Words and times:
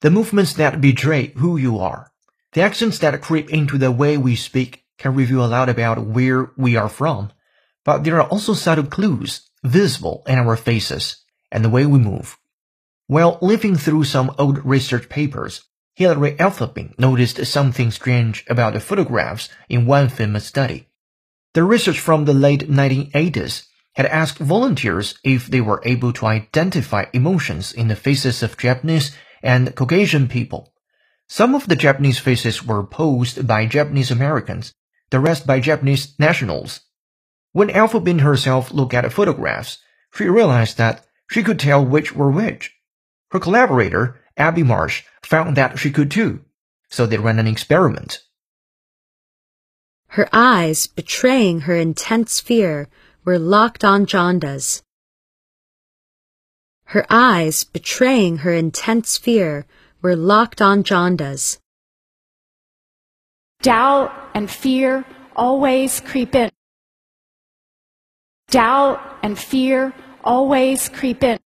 The 0.00 0.10
movements 0.10 0.54
that 0.54 0.80
betray 0.80 1.28
who 1.36 1.56
you 1.56 1.78
are, 1.78 2.10
the 2.54 2.60
accents 2.60 2.98
that 2.98 3.22
creep 3.22 3.50
into 3.50 3.78
the 3.78 3.92
way 3.92 4.18
we 4.18 4.34
speak 4.34 4.84
can 4.98 5.14
reveal 5.14 5.44
a 5.44 5.46
lot 5.46 5.68
about 5.68 6.04
where 6.04 6.50
we 6.56 6.74
are 6.74 6.88
from, 6.88 7.30
but 7.84 8.02
there 8.02 8.20
are 8.20 8.28
also 8.28 8.54
subtle 8.54 8.86
clues 8.86 9.48
visible 9.62 10.24
in 10.26 10.40
our 10.40 10.56
faces 10.56 11.24
and 11.52 11.64
the 11.64 11.70
way 11.70 11.86
we 11.86 12.00
move. 12.00 12.36
While 13.06 13.38
living 13.40 13.76
through 13.76 14.04
some 14.04 14.34
old 14.38 14.64
research 14.64 15.08
papers, 15.08 15.62
Hillary 15.94 16.34
Elfenbein 16.40 16.98
noticed 16.98 17.46
something 17.46 17.92
strange 17.92 18.44
about 18.50 18.72
the 18.72 18.80
photographs 18.80 19.48
in 19.68 19.86
one 19.86 20.08
famous 20.08 20.46
study. 20.46 20.88
The 21.54 21.62
research 21.62 22.00
from 22.00 22.24
the 22.24 22.34
late 22.34 22.68
1980s 22.68 23.66
had 23.94 24.06
asked 24.06 24.38
volunteers 24.38 25.18
if 25.22 25.46
they 25.46 25.60
were 25.60 25.82
able 25.84 26.12
to 26.14 26.26
identify 26.26 27.04
emotions 27.12 27.72
in 27.72 27.88
the 27.88 27.96
faces 27.96 28.42
of 28.42 28.56
Japanese 28.56 29.16
and 29.42 29.74
Caucasian 29.74 30.28
people. 30.28 30.72
Some 31.28 31.54
of 31.54 31.68
the 31.68 31.76
Japanese 31.76 32.18
faces 32.18 32.64
were 32.64 32.84
posed 32.84 33.46
by 33.46 33.66
Japanese 33.66 34.10
Americans, 34.10 34.74
the 35.10 35.20
rest 35.20 35.46
by 35.46 35.60
Japanese 35.60 36.14
nationals. 36.18 36.80
When 37.52 37.68
Elfenbein 37.68 38.20
herself 38.20 38.72
looked 38.72 38.94
at 38.94 39.04
the 39.04 39.10
photographs, 39.10 39.78
she 40.14 40.24
realized 40.24 40.78
that 40.78 41.06
she 41.30 41.42
could 41.42 41.58
tell 41.58 41.84
which 41.84 42.14
were 42.14 42.30
which. 42.30 42.74
Her 43.30 43.40
collaborator, 43.40 44.20
Abby 44.36 44.62
Marsh, 44.62 45.04
found 45.22 45.56
that 45.56 45.78
she 45.78 45.90
could 45.90 46.10
too, 46.10 46.44
so 46.88 47.06
they 47.06 47.18
ran 47.18 47.38
an 47.38 47.46
experiment. 47.46 48.20
Her 50.08 50.28
eyes, 50.32 50.86
betraying 50.86 51.62
her 51.62 51.74
intense 51.74 52.40
fear, 52.40 52.88
were 53.24 53.38
locked 53.38 53.84
on 53.84 54.06
Jonda's. 54.06 54.82
Her 56.86 57.06
eyes, 57.08 57.64
betraying 57.64 58.38
her 58.38 58.52
intense 58.52 59.16
fear, 59.16 59.66
were 60.02 60.16
locked 60.16 60.60
on 60.60 60.82
Jonda's. 60.82 61.58
Doubt 63.62 64.12
and 64.34 64.50
fear 64.50 65.04
always 65.36 66.00
creep 66.00 66.34
in. 66.34 66.50
Doubt 68.50 69.00
and 69.22 69.38
fear 69.38 69.94
always 70.24 70.88
creep 70.88 71.22
in. 71.22 71.38